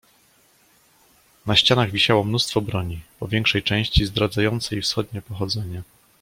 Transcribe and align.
"Na 1.45 1.55
ścianach 1.55 1.91
wisiało 1.91 2.23
mnóstwo 2.23 2.61
broni, 2.61 2.99
po 3.19 3.27
większej 3.27 3.63
części 3.63 4.05
zdradzającej 4.05 4.81
wschodnie 4.81 5.21
pochodzenie." 5.21 5.83